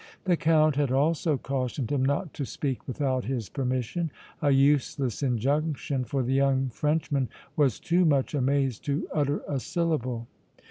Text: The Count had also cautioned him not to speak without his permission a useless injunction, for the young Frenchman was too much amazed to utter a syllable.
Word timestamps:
The 0.23 0.35
Count 0.35 0.77
had 0.77 0.91
also 0.91 1.37
cautioned 1.37 1.91
him 1.91 2.03
not 2.03 2.33
to 2.33 2.43
speak 2.43 2.87
without 2.87 3.25
his 3.25 3.49
permission 3.49 4.09
a 4.41 4.49
useless 4.49 5.21
injunction, 5.21 6.05
for 6.05 6.23
the 6.23 6.33
young 6.33 6.69
Frenchman 6.69 7.29
was 7.55 7.79
too 7.79 8.03
much 8.03 8.33
amazed 8.33 8.83
to 8.85 9.07
utter 9.13 9.43
a 9.47 9.59
syllable. 9.59 10.25